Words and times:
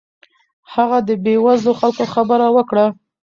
هغه 0.73 0.97
د 1.07 1.09
بې 1.23 1.35
وزلو 1.45 1.73
خلکو 1.79 2.03
خبره 2.13 2.47
وکړه. 2.55 2.85